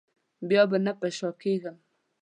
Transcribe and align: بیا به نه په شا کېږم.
بیا 0.49 0.63
به 0.69 0.77
نه 0.85 0.93
په 0.99 1.07
شا 1.17 1.29
کېږم. 1.41 1.77